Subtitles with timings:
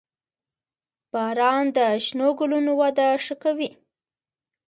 [1.13, 3.69] •باران د شنو ګلونو وده ښه کوي.